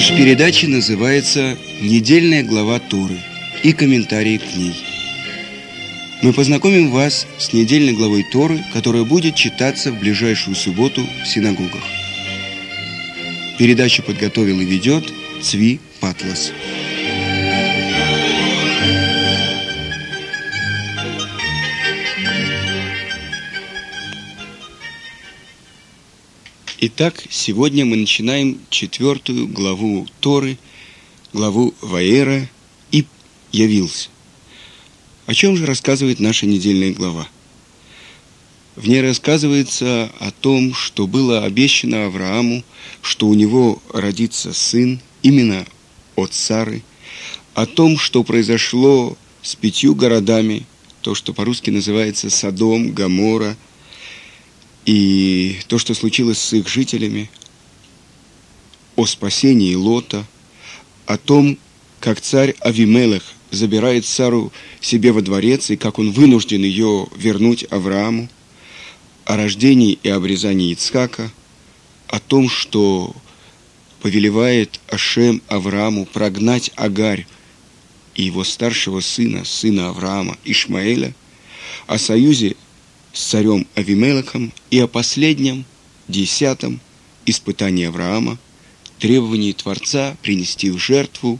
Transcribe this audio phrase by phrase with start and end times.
[0.00, 3.18] Наша передача называется «Недельная глава Туры»
[3.62, 4.72] и комментарии к ней.
[6.22, 11.82] Мы познакомим вас с недельной главой Торы, которая будет читаться в ближайшую субботу в синагогах.
[13.58, 15.04] Передачу подготовил и ведет
[15.42, 16.52] Цви Патлас.
[26.82, 30.56] Итак, сегодня мы начинаем четвертую главу Торы,
[31.34, 32.48] главу Ваера
[32.90, 33.04] и
[33.52, 34.08] явился.
[35.26, 37.28] О чем же рассказывает наша недельная глава?
[38.76, 42.64] В ней рассказывается о том, что было обещано Аврааму,
[43.02, 45.66] что у него родится сын, именно
[46.16, 46.82] от Сары,
[47.54, 50.66] о том, что произошло с пятью городами,
[51.02, 53.56] то, что по-русски называется Содом, Гамора–
[54.86, 57.30] и то, что случилось с их жителями,
[58.96, 60.26] о спасении Лота,
[61.06, 61.58] о том,
[62.00, 68.28] как царь Авимелех забирает Сару себе во дворец и как он вынужден ее вернуть Аврааму,
[69.24, 71.30] о рождении и обрезании Ицхака,
[72.08, 73.14] о том, что
[74.00, 77.26] повелевает Ашем Аврааму прогнать Агарь
[78.14, 81.14] и его старшего сына, сына Авраама, Ишмаэля,
[81.86, 82.56] о союзе
[83.12, 85.64] с царем Авимелехом и о последнем,
[86.08, 86.80] десятом
[87.26, 88.38] испытании Авраама,
[88.98, 91.38] требовании Творца принести в жертву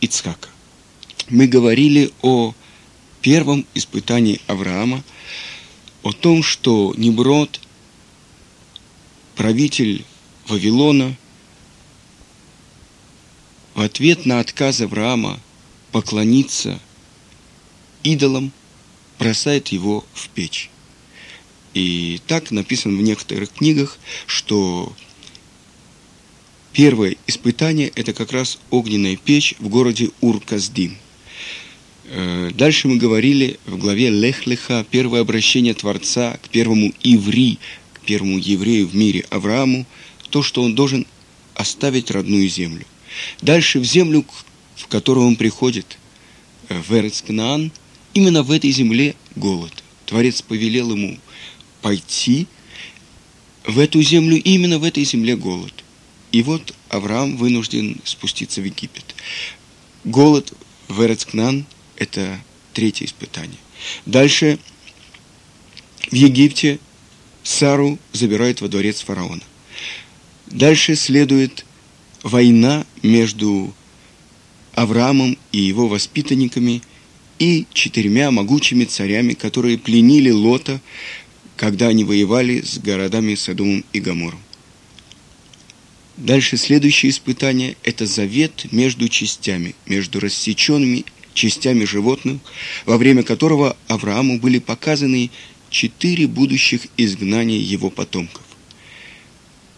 [0.00, 0.48] Ицхака.
[1.30, 2.54] Мы говорили о
[3.22, 5.02] первом испытании Авраама,
[6.02, 7.60] о том, что Неброд,
[9.36, 10.04] правитель
[10.46, 11.16] Вавилона,
[13.74, 15.40] в ответ на отказ Авраама
[15.92, 16.80] поклониться
[18.02, 18.52] идолам,
[19.18, 20.70] бросает его в печь.
[21.72, 24.94] И так написано в некоторых книгах, что
[26.72, 30.96] первое испытание– это как раз огненная печь в городе Ур-Каздим.
[32.04, 37.58] Э, дальше мы говорили в главе Лехлеха первое обращение Творца к первому иври,
[37.94, 39.86] к первому еврею в мире Аврааму,
[40.30, 41.06] то, что он должен
[41.54, 42.84] оставить родную землю.
[43.40, 44.24] Дальше в землю,
[44.76, 45.98] в которую он приходит,
[46.68, 47.72] э, в Эрецкнаан,
[48.14, 49.72] именно в этой земле голод.
[50.06, 51.18] Творец повелел ему
[51.82, 52.46] пойти
[53.66, 55.72] в эту землю, именно в этой земле голод.
[56.32, 59.14] И вот Авраам вынужден спуститься в Египет.
[60.04, 60.52] Голод
[60.88, 61.64] в Эрецкнан–
[61.96, 62.40] это
[62.72, 63.58] третье испытание.
[64.06, 64.58] Дальше
[66.10, 66.78] в Египте
[67.42, 69.42] Сару забирают во дворец фараона.
[70.46, 71.64] Дальше следует
[72.24, 73.72] война между
[74.72, 76.82] Авраамом и его воспитанниками
[77.38, 80.80] и четырьмя могучими царями, которые пленили Лота,
[81.56, 84.40] когда они воевали с городами Содомом и Гомором.
[86.16, 92.38] Дальше следующее испытание– это завет между частями, между рассеченными частями животных,
[92.86, 95.30] во время которого Аврааму были показаны
[95.70, 98.42] четыре будущих изгнания его потомков.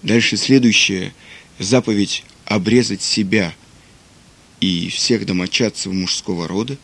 [0.02, 1.12] Дальше следующее–
[1.58, 3.54] заповедь обрезать себя
[4.60, 6.78] и всех домочадцев мужского рода.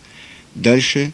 [0.54, 1.12] Дальше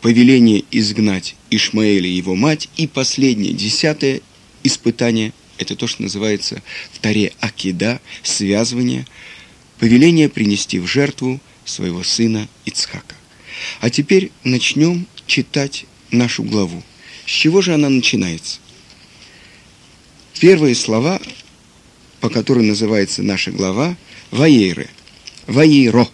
[0.00, 4.20] повеление изгнать Ишмаэля и его мать, и последнее, десятое
[4.62, 6.62] испытание, это то, что называется
[6.92, 9.06] в Таре Акида, связывание,
[9.78, 13.16] повеление принести в жертву своего сына Ицхака.
[13.80, 16.82] А теперь начнем читать нашу главу.
[17.26, 18.60] С чего же она начинается?
[20.38, 21.20] Первые слова,
[22.20, 23.96] по которым называется наша глава,
[24.30, 24.88] «Ваейры»,
[25.46, 26.08] «Ваейро»,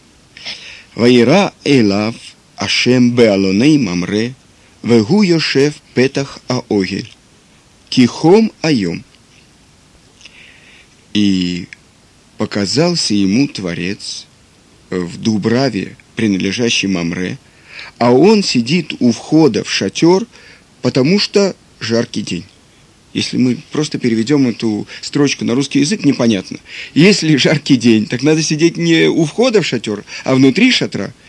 [0.94, 2.14] «Ваейра Эйлав
[2.56, 4.34] Ашем Беалоней Мамре,
[4.82, 7.10] Вегу Йошев Петах Аогель,
[7.88, 9.04] Кихом Айом.
[11.14, 11.68] И
[12.38, 14.26] показался ему Творец
[14.90, 17.38] в Дубраве, принадлежащей Мамре,
[17.98, 20.26] а он сидит у входа в шатер,
[20.82, 22.44] потому что жаркий день.
[23.14, 26.58] Если мы просто переведем эту строчку на русский язык, непонятно.
[26.94, 31.14] Если жаркий день, так надо сидеть не у входа в шатер, а внутри шатра–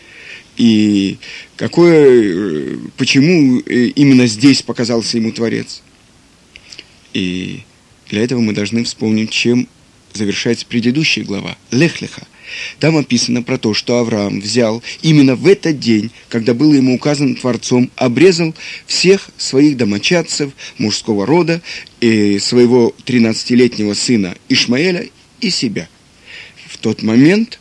[0.56, 1.18] и
[1.56, 5.82] какое, почему э, именно здесь показался ему Творец.
[7.12, 7.62] И
[8.08, 9.68] для этого мы должны вспомнить, чем
[10.14, 12.26] завершается предыдущая глава, Лехлеха.
[12.78, 17.34] Там описано про то, что Авраам взял именно в этот день, когда было ему указано
[17.34, 18.54] Творцом, обрезал
[18.86, 21.60] всех своих домочадцев мужского рода,
[22.00, 25.08] и своего 13-летнего сына Ишмаэля
[25.40, 25.88] и себя.
[26.66, 27.58] В тот момент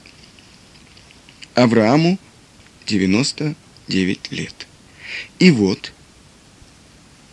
[1.54, 2.20] Аврааму
[2.86, 4.68] 99 лет.
[5.40, 5.94] И вот,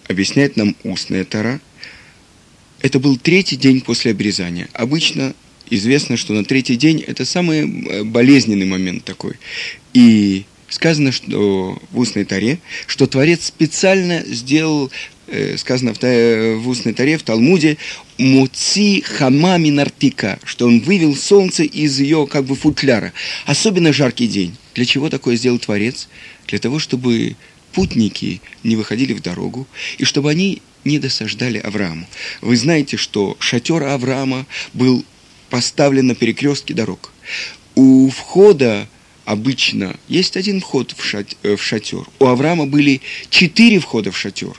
[0.09, 1.61] объясняет нам устная Тара,
[2.81, 4.69] это был третий день после обрезания.
[4.73, 5.35] Обычно
[5.75, 9.35] известно, что на третий день это самый э, болезненный момент такой.
[9.95, 14.91] И сказано что в устной таре, что Творец специально сделал,
[15.29, 17.79] э, сказано в, в устной таре, в Талмуде,
[18.19, 23.13] муци хама минартика, что он вывел солнце из ее как бы футляра.
[23.47, 24.55] Особенно жаркий день.
[24.75, 26.09] Для чего такое сделал Творец?
[26.49, 27.37] Для того, чтобы
[27.73, 29.67] путники не выходили в дорогу,
[29.97, 32.07] и чтобы они не досаждали Аврааму.
[32.41, 35.05] Вы знаете, что шатер Авраама был
[35.53, 37.13] поставлен на перекрестке дорог.
[37.75, 38.89] У входа
[39.27, 42.07] обычно есть один вход в, шат, э, в шатер.
[42.21, 44.59] У Авраама были четыре входа в шатер.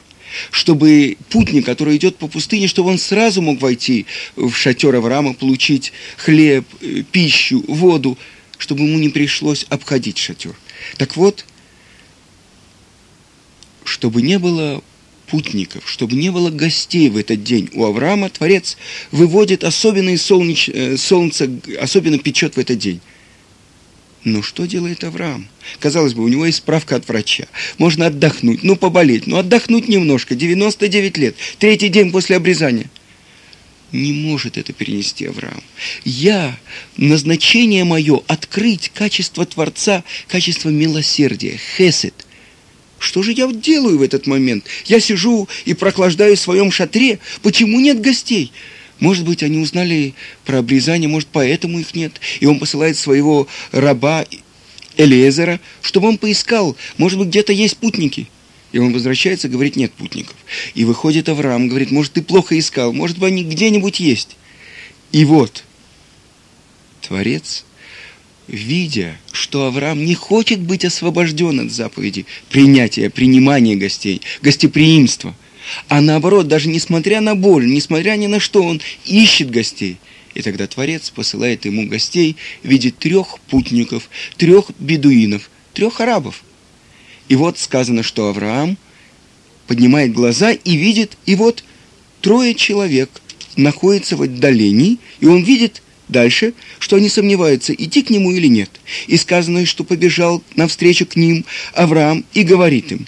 [0.51, 4.06] Чтобы путник, который идет по пустыне, чтобы он сразу мог войти
[4.36, 8.16] в шатер Авраама, получить хлеб, э, пищу, воду,
[8.60, 10.56] чтобы ему не пришлось обходить шатер.
[10.98, 11.44] Так вот,
[13.84, 14.84] чтобы не было
[15.33, 17.68] путников, чтобы не было гостей в этот день.
[17.74, 18.77] У Авраама Творец
[19.12, 20.69] выводит особенное солнеч...
[20.71, 21.50] Э, солнце,
[21.81, 23.01] особенно печет в этот день.
[24.24, 25.47] Но что делает Авраам?
[25.80, 27.47] Казалось бы, у него есть справка от врача.
[27.80, 30.35] Можно отдохнуть, ну поболеть, ну отдохнуть немножко.
[30.35, 32.91] 99 лет, третий день после обрезания.
[33.91, 35.63] Не может это перенести Авраам.
[36.06, 36.59] Я,
[36.95, 42.13] назначение мое, открыть качество Творца, качество милосердия, хесед–
[43.03, 44.65] что же я делаю в этот момент?
[44.85, 47.19] Я сижу и прохлаждаю в своем шатре.
[47.41, 48.53] Почему нет гостей?
[49.00, 50.13] Может быть, они узнали
[50.45, 52.13] про обрезание, может, поэтому их нет.
[52.39, 54.25] И он посылает своего раба
[54.95, 56.77] Элиезера, чтобы он поискал.
[56.97, 58.29] Может быть, где-то есть путники.
[58.71, 60.35] И он возвращается, говорит, нет путников.
[60.73, 64.38] И выходит Авраам, говорит, может, ты плохо искал, может быть, они где-нибудь есть.
[65.11, 65.65] И вот,
[67.01, 67.65] Творец
[68.48, 75.36] видя, что Авраам не хочет быть освобожден от заповеди принятия, принимания гостей, гостеприимства,
[75.88, 79.98] а наоборот, даже несмотря на боль, несмотря ни на что, он ищет гостей.
[80.34, 86.44] И тогда Творец посылает ему гостей в виде трех путников, трех бедуинов, трех арабов.
[87.30, 88.78] И вот сказано, что Авраам
[89.68, 91.63] поднимает глаза и видит, и вот
[92.22, 93.10] трое человек
[93.56, 98.69] находятся в отдалении, и он видит Дальше, что они сомневаются, идти к нему или нет.
[99.07, 103.07] И сказано, что побежал навстречу к ним Авраам и говорит им,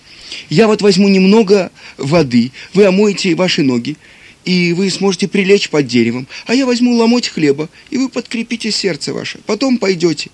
[0.49, 3.97] «Я вот возьму немного воды, вы омоете ваши ноги,
[4.45, 9.13] и вы сможете прилечь под деревом, а я возьму ломоть хлеба, и вы подкрепите сердце
[9.13, 10.29] ваше, потом пойдете».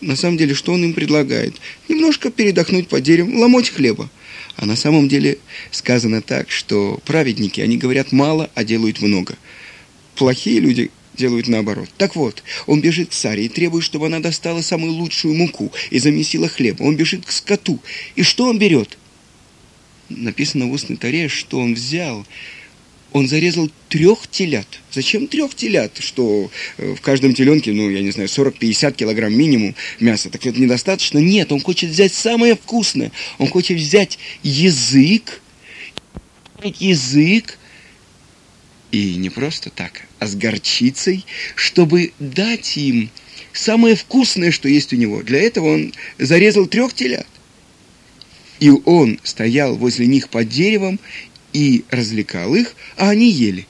[0.00, 1.56] На самом деле, что он им предлагает?
[1.86, 4.08] Немножко передохнуть под деревом, ломоть хлеба.
[4.56, 5.36] А на самом деле
[5.70, 9.36] сказано так, что праведники, они говорят мало, а делают много–
[10.20, 11.88] Плохие люди делают наоборот.
[11.96, 15.98] Так вот, он бежит к Саре и требует, чтобы она достала самую лучшую муку и
[15.98, 16.82] замесила хлеб.
[16.82, 17.80] Он бежит к скоту.
[18.16, 18.98] И что он берет?
[20.10, 22.26] Написано в устной таре, что он взял
[23.12, 24.66] он зарезал трех телят.
[24.92, 25.96] Зачем трех телят?
[25.98, 30.28] Что э, в каждом теленке, ну, я не знаю, 40-50 килограмм минимум мяса.
[30.28, 31.18] Так это недостаточно?
[31.18, 33.10] Нет, он хочет взять самое вкусное.
[33.38, 35.40] Он хочет взять язык,
[36.78, 37.58] язык
[38.92, 43.10] и не просто так, а с горчицей, чтобы дать им
[43.52, 45.22] самое вкусное, что есть у него.
[45.22, 47.26] Для этого он зарезал трех телят.
[48.58, 51.00] И он стоял возле них под деревом
[51.52, 53.66] и развлекал их, а они ели.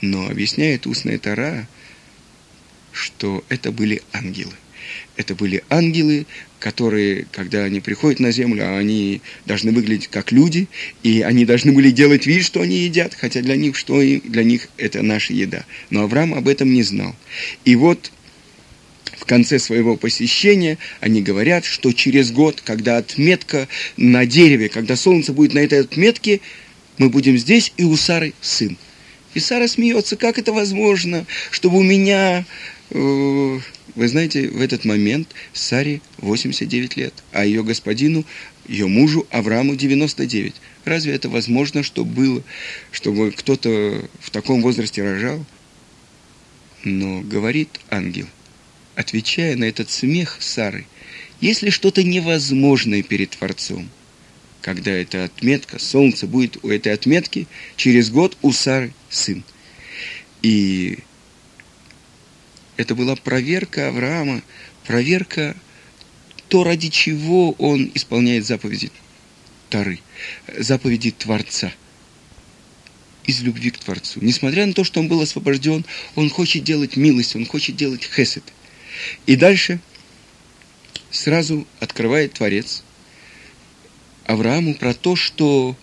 [0.00, 1.68] Но объясняет устная Тара,
[2.92, 4.52] что это были ангелы.
[5.16, 6.26] Это были ангелы,
[6.62, 10.68] которые, когда они приходят на землю, они должны выглядеть как люди,
[11.02, 14.68] и они должны были делать вид, что они едят, хотя для них, что для них
[14.76, 15.64] это наша еда.
[15.90, 17.16] Но Авраам об этом не знал.
[17.64, 18.12] И вот
[19.18, 23.66] в конце своего посещения они говорят, что через год, когда отметка
[23.96, 26.40] на дереве, когда солнце будет на этой отметке,
[26.96, 28.78] мы будем здесь, и у Сары сын.
[29.34, 32.44] И Сара смеется, как это возможно, чтобы у меня
[32.90, 33.58] э,
[33.94, 38.24] вы знаете, в этот момент Саре 89 лет, а ее господину,
[38.66, 40.54] ее мужу Аврааму 99.
[40.84, 42.42] Разве это возможно, что было,
[42.90, 45.44] чтобы кто-то в таком возрасте рожал?
[46.84, 48.26] Но говорит ангел,
[48.94, 50.86] отвечая на этот смех Сары,
[51.40, 53.88] если что-то невозможное перед Творцом,
[54.60, 57.46] когда эта отметка, солнце будет у этой отметки,
[57.76, 59.44] через год у Сары сын.
[60.40, 61.00] И
[62.82, 64.42] это была проверка Авраама,
[64.86, 65.56] проверка
[66.48, 68.90] то, ради чего он исполняет заповеди
[69.70, 70.00] Тары,
[70.58, 71.72] заповеди Творца.
[73.24, 74.18] Из любви к Творцу.
[74.20, 75.84] Несмотря на то, что он был освобожден,
[76.16, 78.42] он хочет делать милость, он хочет делать хесед.
[79.26, 79.78] И дальше
[81.12, 82.82] сразу открывает Творец
[84.26, 85.76] Аврааму про то, что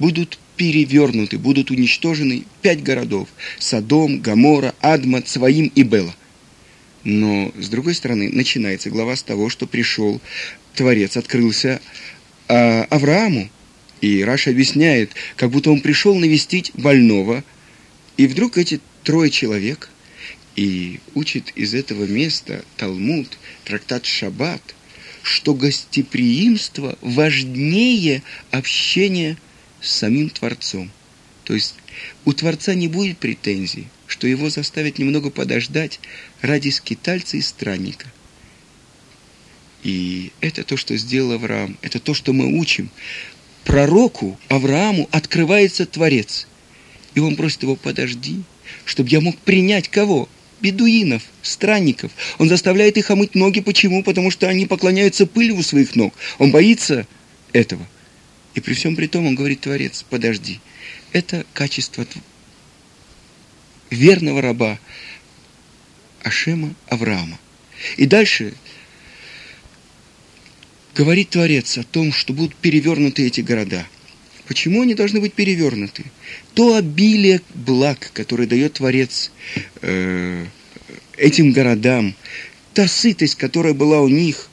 [0.00, 6.14] будут перевернуты, будут уничтожены пять городов– Содом, Гамора, Адма, Цваим и Бела.
[7.04, 10.20] Но, с другой стороны, начинается глава с того, что пришел
[10.74, 11.80] Творец, открылся
[12.48, 13.48] а, Аврааму.
[14.00, 17.42] И Раша объясняет, как будто он пришел навестить больного,
[18.16, 19.90] и вдруг эти трое человек,
[20.54, 24.74] и учит из этого места Талмуд, трактат Шаббат,
[25.22, 29.36] что гостеприимство важнее общения
[29.80, 30.90] с самим Творцом.
[31.44, 31.74] То есть
[32.24, 36.00] у Творца не будет претензий, что его заставят немного подождать
[36.40, 38.06] ради скитальца и странника.
[39.82, 42.90] И это то, что сделал Авраам, это то, что мы учим.
[43.64, 46.46] Пророку Аврааму открывается Творец.
[47.14, 48.42] И он просит его, подожди,
[48.84, 50.28] чтобы я мог принять кого?
[50.60, 52.10] Бедуинов, странников.
[52.38, 53.60] Он заставляет их омыть ноги.
[53.60, 54.02] Почему?
[54.02, 56.12] Потому что они поклоняются пыли у своих ног.
[56.38, 57.06] Он боится
[57.52, 57.86] этого.
[58.58, 60.58] И при всем при том он говорит, Творец, подожди.
[61.12, 62.04] Это качество
[63.88, 64.80] верного раба
[66.24, 67.38] Ашема Авраама.
[67.98, 68.54] И дальше
[70.96, 73.86] говорит Творец о том, что будут перевернуты эти города.
[74.48, 76.06] Почему они должны быть перевернуты?
[76.54, 79.30] То обилие благ, которое дает Творец
[79.82, 80.46] э,
[81.16, 82.12] этим городам,
[82.74, 84.48] та сытость, которая была у них,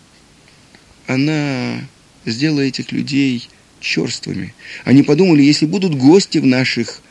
[1.07, 1.79] она
[2.27, 4.53] сделала этих людей черствыми.
[4.83, 7.01] Они подумали, если будут гости в наших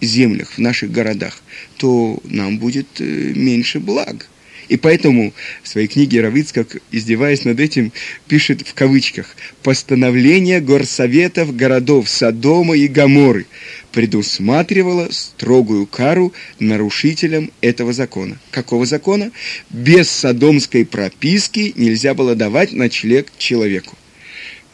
[0.00, 1.42] землях, в наших городах,
[1.76, 4.28] то нам будет э, меньше благ.
[4.68, 5.32] И поэтому
[5.62, 7.90] в своей книге Равицкак, издеваясь над этим,
[8.26, 13.46] пишет в кавычках «Постановление горсоветов городов Содома и Гаморы
[13.92, 18.38] предусматривало строгую кару нарушителям этого закона».
[18.50, 19.30] Какого закона?
[19.70, 23.96] Без содомской прописки нельзя было давать ночлег человеку.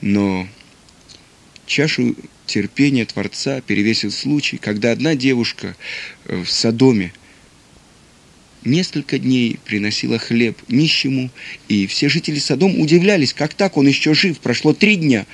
[0.01, 0.47] Но
[1.67, 2.15] чашу
[2.47, 5.77] терпения Творца перевесил случай, когда одна девушка
[6.27, 7.13] э, в Содоме
[8.65, 11.31] несколько дней приносила хлеб нищему,
[11.69, 15.27] и все жители Содом удивлялись, как так он еще жив, прошло три дня,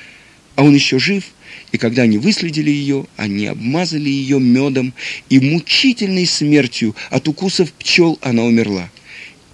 [0.57, 1.25] а он еще жив,
[1.73, 4.93] и когда они выследили ее, они обмазали ее медом,
[5.29, 8.91] и мучительной смертью от укусов пчел она умерла.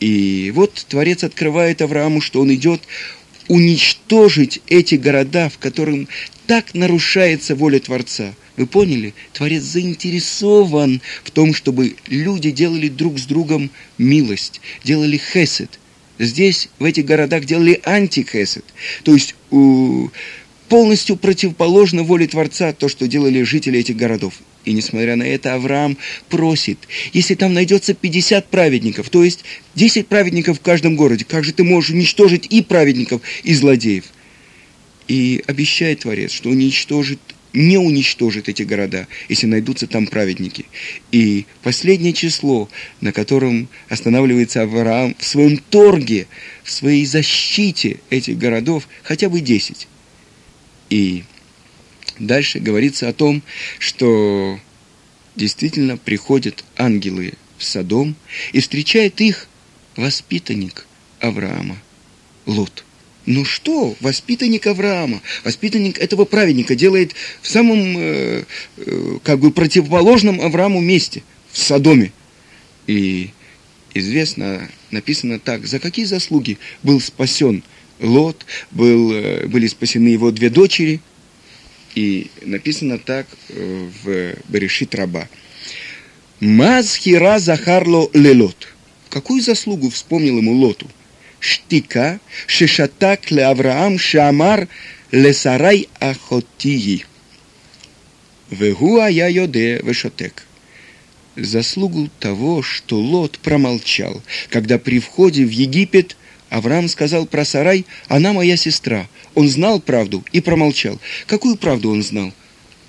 [0.00, 2.82] И вот Творец открывает Аврааму, что он идет
[3.48, 6.08] уничтожить эти города, в которых
[6.46, 8.34] так нарушается воля Творца.
[8.56, 9.14] Вы поняли?
[9.32, 15.78] Творец заинтересован в том, чтобы люди делали друг с другом милость, делали хесед.
[16.18, 18.64] Здесь, в этих городах, делали антихесед.
[19.04, 19.34] То есть
[20.68, 24.34] полностью противоположно воле Творца то, что делали жители этих городов.
[24.66, 25.96] И несмотря на это, Авраам
[26.28, 26.78] просит,
[27.12, 29.44] если там найдется 50 праведников, то есть
[29.76, 34.04] 10 праведников в каждом городе, как же ты можешь уничтожить и праведников, и злодеев?
[35.06, 37.20] И обещает Творец, что уничтожит,
[37.52, 40.64] не уничтожит эти города, если найдутся там праведники.
[41.12, 42.68] И последнее число,
[43.00, 46.26] на котором останавливается Авраам в своем торге,
[46.64, 49.86] в своей защите этих городов, хотя бы 10.
[50.90, 51.22] И
[52.18, 53.42] дальше говорится о том,
[53.78, 54.58] что
[55.36, 58.16] действительно приходят ангелы в Содом
[58.52, 59.48] и встречает их
[59.96, 60.86] воспитанник
[61.20, 61.78] Авраама,
[62.46, 62.84] Лот.
[63.26, 68.44] Ну что, воспитанник Авраама, воспитанник этого праведника делает в самом, э,
[68.76, 72.12] э, как бы, противоположном Аврааму месте, в Содоме.
[72.86, 73.30] И
[73.94, 77.64] известно, написано так, за какие заслуги был спасен
[77.98, 81.00] Лот, был, э, были спасены его две дочери,
[81.96, 85.28] и написано так э, в Берешит Раба.
[86.38, 88.68] Мазхира Захарло Лелот.
[89.08, 90.86] Какую заслугу вспомнил ему Лоту?
[91.40, 94.68] штика, шешатак ле Авраам шамар
[95.10, 97.04] лесарай ахотии.
[98.50, 100.44] Вегуа я йоде вешотек.
[101.36, 106.16] Заслугу того, что Лот промолчал, когда при входе в Египет
[106.50, 109.08] Авраам сказал про Сарай, она моя сестра.
[109.34, 111.00] Он знал правду и промолчал.
[111.26, 112.32] Какую правду он знал?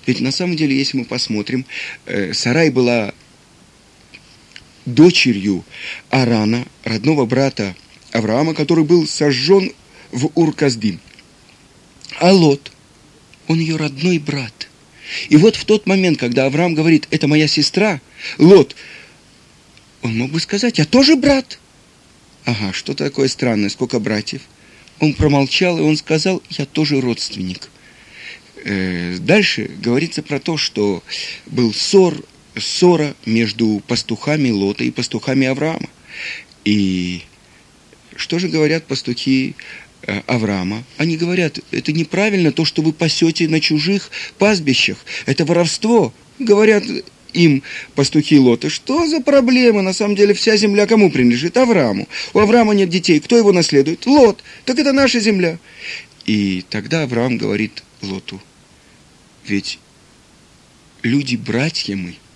[0.06, 1.66] Ведь на самом деле, если мы посмотрим,
[2.06, 3.14] э, Сарай была
[4.86, 5.66] дочерью
[6.10, 7.76] Арана, родного брата
[8.12, 9.74] Авраама, который был сожжен
[10.12, 11.00] в Урказдим.
[12.20, 12.72] А Лот,
[13.48, 14.70] он ее родной брат.
[15.30, 18.02] И вот в тот момент, когда Авраам говорит, это моя сестра,
[18.38, 18.76] Лот,
[20.02, 21.60] он мог бы сказать, я тоже брат.
[22.48, 24.42] Ага, что такое странное, сколько братьев?
[25.02, 27.70] Он промолчал, и он сказал, я тоже родственник.
[28.64, 31.04] Э, дальше говорится про то, что
[31.46, 32.16] был ссор,
[32.58, 35.90] ссора между пастухами Лота и пастухами Авраама.
[36.64, 37.24] И
[38.16, 39.58] что же говорят пастухи
[40.04, 40.86] э, Авраама?
[40.96, 45.00] Они говорят, это неправильно то, что вы пасете на чужих пастбищах.
[45.26, 46.14] Это воровство.
[46.40, 46.86] Говорят
[47.34, 47.64] им
[47.96, 49.82] пастухи Лота, что за проблема?
[49.82, 51.58] На самом деле вся земля кому принадлежит?
[51.58, 52.08] Аврааму.
[52.34, 53.20] У Авраама нет детей.
[53.20, 54.06] Кто его наследует?
[54.06, 54.44] Лот.
[54.66, 55.60] Так это наша земля.
[56.26, 58.42] И тогда Авраам говорит Лоту,
[59.46, 59.80] ведь
[61.04, 62.16] люди братья мы–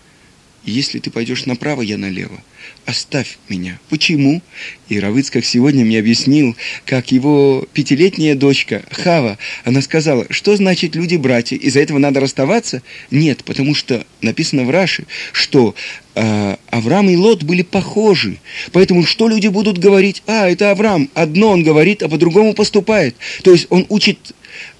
[0.64, 2.40] если ты пойдешь направо, я налево.
[2.86, 3.80] Оставь меня.
[3.90, 4.42] Почему?
[4.90, 11.58] И Равыцкак сегодня мне объяснил, как его пятилетняя дочка Хава, она сказала, что значит люди-братья,
[11.58, 12.84] из-за этого надо расставаться?
[13.10, 15.74] Нет, потому что написано в Раше, что
[16.16, 18.38] э, Авраам и Лот были похожи.
[18.72, 20.22] Поэтому что люди будут говорить?
[20.28, 21.10] А, это Авраам.
[21.16, 23.16] Одно он говорит, а по-другому поступает.
[23.44, 24.34] То есть он учит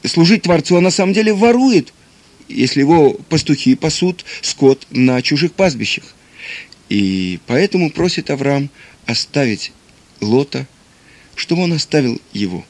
[0.06, 1.94] служить Творцу, а на самом деле ворует
[2.52, 6.04] если его пастухи пасут скот на чужих пастбищах.
[6.90, 8.70] И поэтому просит Авраам
[9.06, 9.72] оставить
[10.20, 10.68] Лота,
[11.36, 12.66] чтобы он оставил его.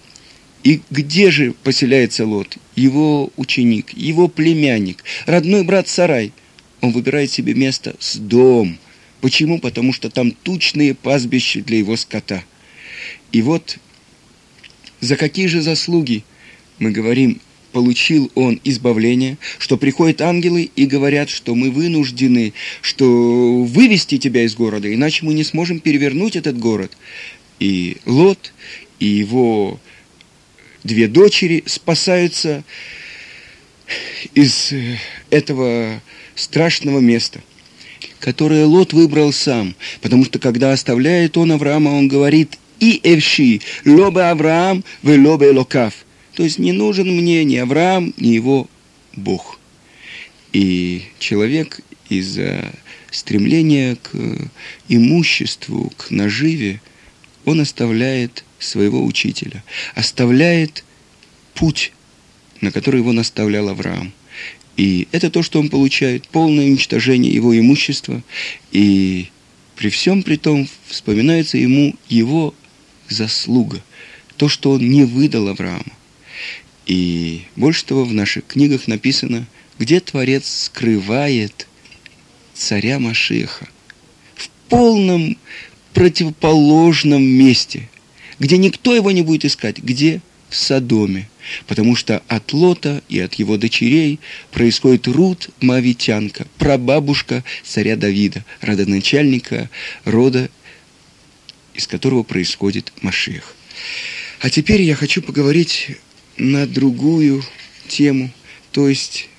[0.64, 2.58] И где же поселяется Лот?
[2.76, 6.34] Его ученик, его племянник, родной брат Сарай.
[6.82, 8.78] Он выбирает себе место с дом.
[9.22, 9.60] Почему?
[9.60, 12.44] Потому что там тучные пастбища для его скота.
[13.32, 13.78] И вот
[15.00, 16.24] за какие же заслуги
[16.80, 24.18] мы говорим получил он избавление, что приходят ангелы и говорят, что мы вынуждены, что вывести
[24.18, 26.92] тебя из города, иначе мы не сможем перевернуть этот город.
[27.60, 28.54] И Лот,
[29.00, 29.80] и его
[30.84, 32.63] две дочери спасаются
[34.34, 34.74] из
[35.30, 36.01] этого
[36.36, 37.42] страшного места,
[38.20, 44.22] которое Лот выбрал сам, потому что когда оставляет он Авраама, он говорит «И эвши, лобе
[44.22, 45.94] Авраам, вы лобе локав».
[46.34, 48.70] То есть не нужен мне ни Авраам, ни его
[49.16, 49.60] Бог.
[50.54, 52.74] И человек из-за
[53.10, 54.12] стремления к
[54.88, 56.82] имуществу, к наживе,
[57.46, 59.63] он оставляет своего учителя,
[59.96, 60.84] оставляет
[61.54, 61.91] путь,
[62.62, 64.13] на который его наставлял Авраам.
[64.78, 68.24] И это то, что он получает, полное уничтожение его имущества.
[68.72, 69.28] И
[69.76, 72.54] при всем при том вспоминается ему его
[73.10, 73.84] заслуга,
[74.38, 75.91] то, что он не выдал Аврааму.
[76.86, 79.46] И больше того, в наших книгах написано,
[79.78, 81.67] где Творец скрывает
[82.54, 83.67] царя Машеха.
[84.36, 85.38] В полном
[85.94, 87.89] противоположном месте,
[88.39, 89.80] где никто его не будет искать.
[89.80, 90.22] Где?
[90.50, 91.30] В Содоме.
[91.67, 94.20] Потому что от Лота и от его дочерей
[94.52, 99.70] происходит Рут Мавитянка, прабабушка царя Давида, родоначальника
[100.06, 100.50] рода,
[101.74, 103.56] из которого происходит Машех.
[104.41, 105.98] А теперь я хочу поговорить
[106.38, 107.44] на другую
[107.88, 108.32] тему,
[108.72, 109.30] то есть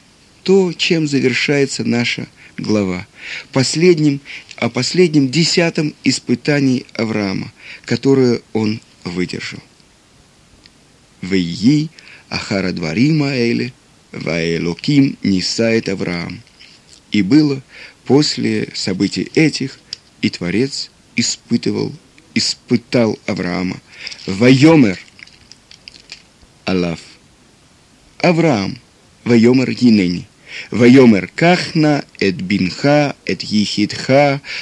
[0.43, 2.27] то, чем завершается наша
[2.59, 3.07] глава.
[3.53, 4.21] Последним,
[4.57, 7.53] о последнем десятом испытании Авраама,
[7.85, 9.61] которое он выдержал.
[11.21, 11.91] Вейи
[12.29, 13.73] Ахара Дварима Эйле,
[14.13, 16.43] Ваэлоким Нисает Авраам.
[17.11, 17.63] И было
[18.05, 19.79] после событий этих,
[20.21, 21.93] и Творец испытывал,
[22.35, 23.81] испытал Авраама.
[24.27, 24.99] Вайомер–
[26.66, 26.98] עליו.
[28.24, 28.74] אברהם,
[29.26, 30.22] ויאמר הנני,
[30.74, 32.90] ויאמר קח נא את בנך,
[33.32, 34.14] את יחידך,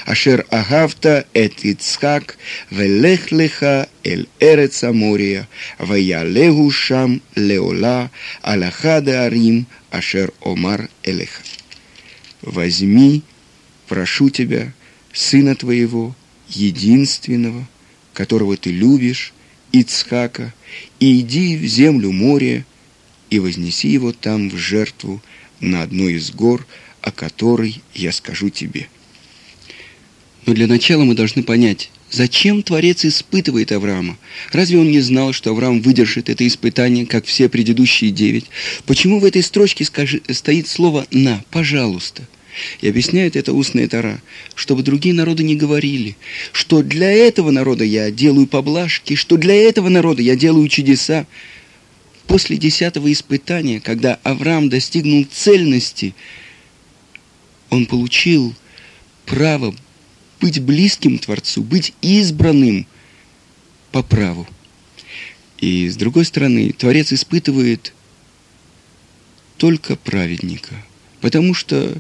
[0.06, 2.34] אשר אהבת את יצחק,
[2.72, 3.66] ולך לך
[4.06, 5.44] אל ארץ המוריה,
[5.88, 8.06] ויעלהו שם לעולה
[8.44, 10.76] על אחד הערים, אשר אומר
[11.08, 11.42] אליך.
[12.46, 13.24] Возьми,
[13.88, 14.72] прошу тебя,
[15.14, 16.16] сына твоего,
[16.48, 17.68] единственного,
[18.14, 19.34] которого ты любишь,
[19.73, 20.53] Ицхака,
[20.99, 22.65] и иди в землю моря,
[23.31, 25.23] и вознеси его там в жертву
[25.61, 26.67] на одной из гор,
[27.03, 28.89] о которой я скажу тебе.
[30.47, 34.19] Но для начала мы должны понять, зачем Творец испытывает Авраама?
[34.53, 38.47] Разве он не знал, что Авраам выдержит это испытание, как все предыдущие девять?
[38.87, 42.27] Почему в этой строчке стоит слово «на», «пожалуйста»?
[42.81, 44.21] И объясняет это устная Тара,
[44.55, 46.17] чтобы другие народы не говорили,
[46.53, 51.27] что для этого народа я делаю поблажки, что для этого народа я делаю чудеса.
[52.27, 56.15] После десятого испытания, когда Авраам достигнул цельности,
[57.71, 58.55] он получил
[59.27, 59.75] право
[60.41, 62.87] быть близким Творцу, быть избранным
[63.93, 64.47] по праву.
[65.59, 67.93] И с другой стороны, Творец испытывает
[69.59, 70.75] только праведника–
[71.21, 71.93] Потому что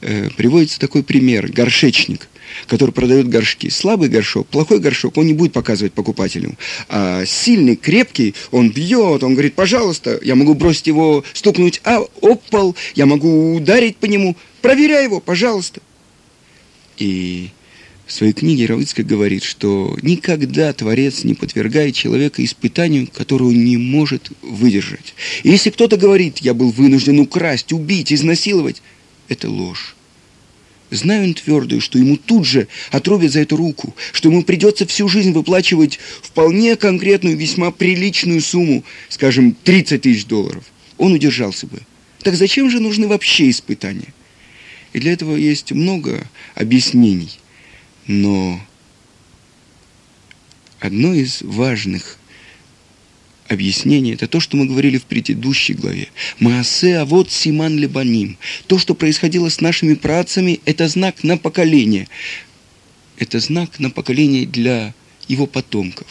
[0.00, 2.28] э, приводится такой пример, горшечник,
[2.66, 3.70] который продает горшки.
[3.70, 6.56] Слабый горшок, плохой горшок, он не будет показывать покупателю.
[6.88, 12.40] А сильный, крепкий, он бьет, он говорит, пожалуйста, я могу бросить его, стукнуть а, об
[12.50, 15.80] пол, я могу ударить по нему, проверяй его, пожалуйста.
[16.96, 17.50] И
[18.08, 23.76] В своей книге Равыцкая говорит, что никогда Творец не подвергает человека испытанию, которое он не
[23.76, 25.12] может выдержать.
[25.42, 28.80] И если кто-то говорит, я был вынужден украсть, убить, изнасиловать,
[29.28, 29.94] это ложь.
[30.90, 35.06] Знаю он твердую, что ему тут же отрубят за эту руку, что ему придется всю
[35.06, 40.64] жизнь выплачивать вполне конкретную, весьма приличную сумму, скажем, 30 тысяч долларов.
[40.96, 41.80] Он удержался бы.
[42.22, 44.14] Так зачем же нужны вообще испытания?
[44.94, 47.28] И для этого есть много объяснений–
[48.08, 48.60] но
[50.80, 52.18] одно из важных
[53.48, 56.08] объяснений– это то, что мы говорили в предыдущей главе.
[56.40, 58.38] Маасе, а вот Симан Лебаним.
[58.66, 62.08] То, что происходило с нашими працами, это знак на поколение.
[63.18, 64.94] Это знак на поколение для
[65.28, 66.06] его потомков.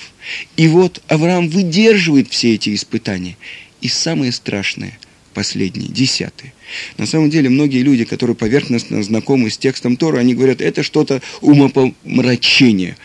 [0.55, 3.38] И вот Авраам выдерживает все эти испытания.
[3.81, 4.97] И самое страшное–
[5.38, 6.52] последний, десятый.
[6.97, 11.21] На самом деле, многие люди, которые поверхностно знакомы с текстом Тора, они говорят, это что-то
[11.41, 12.97] умопомрачение.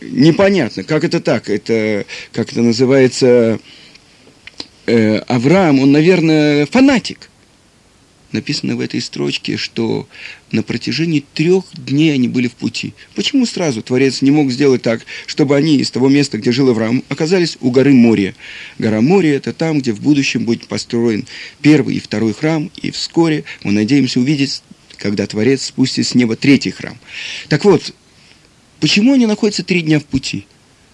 [0.00, 1.50] Непонятно, как это так?
[1.50, 3.58] Это, как это называется,
[4.86, 7.31] э, Авраам, он, наверное, фанатик
[8.32, 10.08] написано в этой строчке, что
[10.50, 12.94] на протяжении трех дней они были в пути.
[13.14, 17.02] Почему сразу Творец не мог сделать так, чтобы они из того места, где жил Авраам,
[17.08, 18.34] оказались у горы Мория?
[18.78, 21.26] Гора Мория– это там, где в будущем будет построен
[21.60, 24.62] первый и второй храм, и вскоре мы надеемся увидеть,
[24.96, 26.98] когда Творец спустит с неба третий храм.
[27.48, 27.94] Так вот,
[28.80, 30.46] почему они находятся три дня в пути?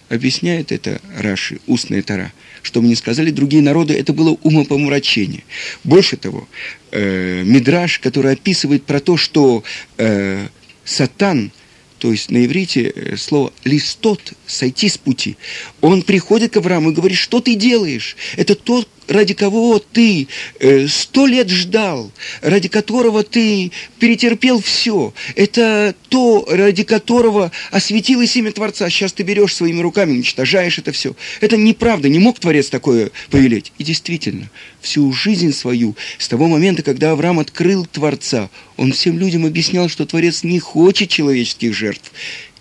[0.09, 5.45] Объясняет это Раши, устная Тара– чтобы не сказали другие народы, это было умопомрачение.
[5.85, 6.49] Больше того,
[6.91, 9.65] э, Мидраш, который описывает про то, что
[9.97, 10.47] э,
[10.85, 11.51] Сатан–
[11.99, 15.37] то есть на иврите э, слово «листот»– «сойти с пути».
[15.81, 18.17] Он приходит к Аврааму и говорит, что ты делаешь?
[18.37, 20.29] Это тот, ради кого ты
[20.61, 25.13] э, сто лет ждал, ради которого ты перетерпел все.
[25.35, 28.89] Это то, ради которого осветилось имя Творца.
[28.91, 31.17] Сейчас ты берешь своими руками, уничтожаешь это все.
[31.41, 33.73] Это неправда, не мог Творец такое повелеть.
[33.79, 39.47] И действительно, всю жизнь свою, с того момента, когда Авраам открыл Творца, он всем людям
[39.47, 42.13] объяснял, что Творец не хочет человеческих жертв.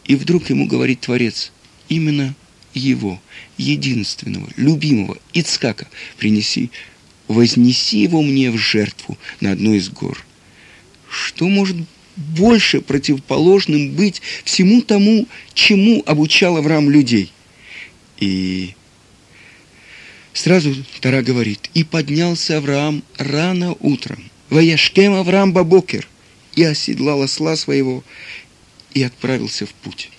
[0.05, 1.51] И вдруг ему говорит Творец,
[1.89, 2.33] именно
[2.77, 3.19] его,
[3.57, 5.87] единственного, любимого Ицкака,
[6.17, 6.71] принеси,
[7.27, 10.23] вознеси его мне в жертву на одной из гор.
[11.09, 11.77] Что может
[12.15, 17.31] больше противоположным быть всему тому, чему обучал Авраам людей?
[18.19, 18.73] И
[20.33, 26.07] сразу Тара говорит, и поднялся Авраам рано утром, вояшкем Авраам Бабокер,
[26.55, 28.03] и оседлал осла своего,
[28.93, 30.09] и отправился в путь.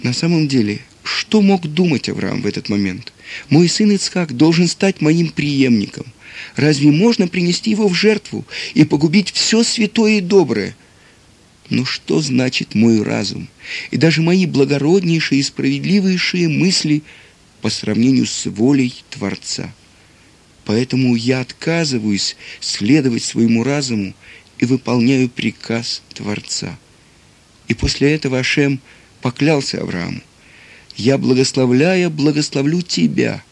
[0.00, 3.12] На самом деле, что мог думать Авраам в этот момент?
[3.48, 6.06] Мой сын Ицхак должен стать моим преемником.
[6.54, 10.76] Разве можно принести его в жертву и погубить все святое и доброе?
[11.68, 13.48] Но что значит мой разум?
[13.90, 17.02] И даже мои благороднейшие и справедливейшие мысли
[17.60, 19.74] по сравнению с волей Творца.
[20.64, 24.14] Поэтому я отказываюсь следовать своему разуму
[24.58, 26.78] и выполняю приказ Творца.
[27.66, 28.80] И после этого Ашем–
[29.20, 30.20] поклялся Аврааму,
[30.96, 33.42] «Я, благословляя, благословлю тебя,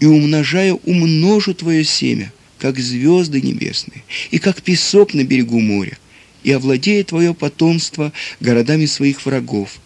[0.00, 5.98] и умножая, умножу твое семя, как звезды небесные, и как песок на берегу моря,
[6.42, 9.76] и овладея твое потомство городами своих врагов,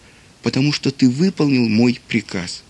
[0.42, 2.62] потому что ты выполнил мой приказ».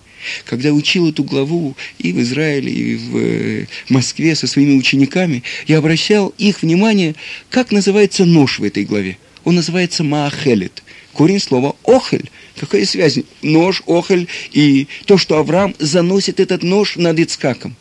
[0.45, 5.79] Когда учил эту главу и в Израиле, и в э, Москве со своими учениками, я
[5.79, 7.15] обращал их внимание,
[7.49, 9.17] как называется нож в этой главе.
[9.45, 10.83] Он называется Маахелет.
[11.13, 12.31] Корень слова «охель»,
[12.61, 13.19] Какая связь?
[13.41, 17.75] Нож, охоль и то, что Авраам заносит этот нож над Ицкаком.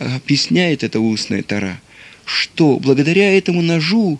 [0.00, 1.80] Объясняет это устная Тара,
[2.24, 4.18] что благодаря этому ножу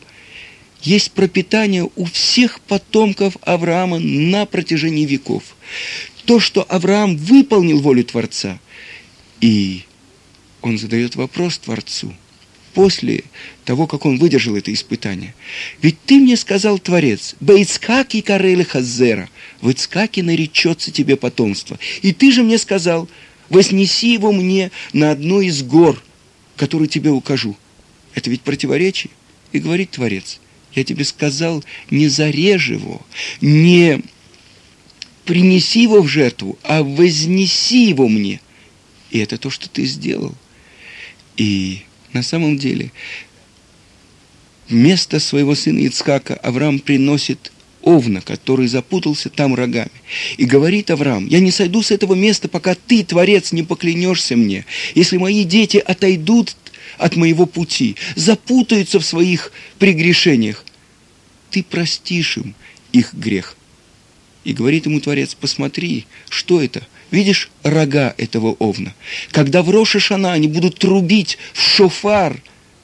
[0.82, 5.42] есть пропитание у всех потомков Авраама на протяжении веков.
[6.24, 8.60] То, что Авраам выполнил волю Творца,
[9.40, 9.82] и
[10.62, 12.14] он задает вопрос Творцу–
[12.74, 13.24] после
[13.64, 15.34] того, как он выдержал это испытание.
[15.80, 21.78] Ведь ты мне сказал, Творец, Бейцкаки Карели Хазера, в Ицкаке наречется тебе потомство.
[22.02, 23.08] И ты же мне сказал,
[23.48, 26.02] вознеси его мне на одну из гор,
[26.56, 27.56] которую тебе укажу.
[28.14, 29.10] Это ведь противоречие.
[29.52, 30.40] И говорит Творец,
[30.74, 33.00] я тебе сказал, не зарежь его,
[33.40, 34.02] не
[35.24, 38.40] принеси его в жертву, а вознеси его мне.
[39.10, 40.34] И это то, что ты сделал.
[41.36, 41.82] И
[42.14, 42.92] на самом деле,
[44.68, 49.90] вместо своего сына Ицкака Авраам приносит овна, который запутался там рогами.
[50.38, 54.64] И говорит Авраам, я не сойду с этого места, пока ты, Творец, не поклянешься мне.
[54.94, 56.56] Если мои дети отойдут
[56.96, 60.64] от моего пути, запутаются в своих прегрешениях,
[61.50, 62.54] ты простишь им
[62.92, 63.56] их грех.
[64.44, 66.86] И говорит ему Творец, посмотри, что это?
[67.10, 68.94] Видишь рога этого овна?
[69.30, 72.40] Когда в Рошашана они будут трубить в шофар,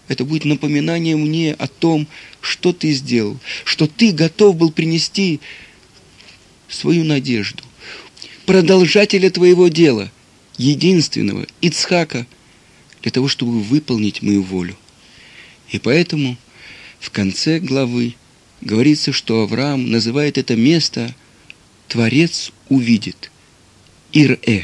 [0.08, 2.06] это будет напоминание мне о том,
[2.40, 5.40] что ты сделал, что ты готов был принести
[6.68, 7.62] свою надежду,
[8.46, 10.10] продолжателя твоего дела,
[10.56, 12.26] единственного, Ицхака,
[13.02, 14.76] для того, чтобы выполнить мою волю.
[15.70, 16.36] И поэтому
[16.98, 18.14] в конце главы
[18.60, 21.14] говорится, что Авраам называет это место
[21.88, 23.30] «Творец увидит»
[24.12, 24.62] Ир-э.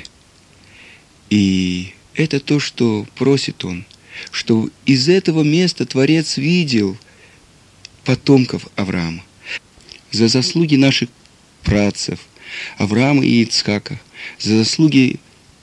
[1.31, 3.85] И это то, что просит он,
[4.31, 6.97] что из этого места Творец видел
[8.05, 9.23] потомков Авраама.
[10.13, 11.11] За заслуги наших
[11.63, 12.21] працев,
[12.79, 14.01] Авраама и Ицхака,
[14.39, 15.17] за заслуги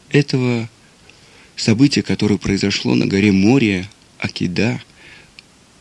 [0.09, 0.69] этого
[1.55, 4.81] события, которое произошло на горе Мория, Акида,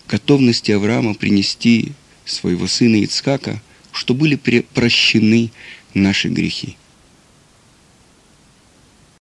[0.09, 1.93] готовности Авраама принести
[2.25, 3.61] своего сына Ицхака,
[3.93, 5.51] что были прощены
[5.95, 6.77] наши грехи.